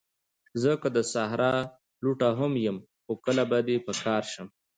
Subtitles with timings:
[0.61, 1.53] زه که د صحرا
[2.03, 4.47] لوټه هم یم، خو کله به دي په کار شم